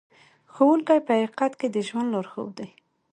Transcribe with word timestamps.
ښوونکی 0.53 0.99
په 1.07 1.11
حقیقت 1.19 1.51
کې 1.59 1.67
د 1.71 1.77
ژوند 1.87 2.07
لارښود 2.13 2.49
دی. 2.59 2.69